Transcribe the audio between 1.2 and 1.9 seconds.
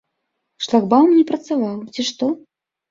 працаваў,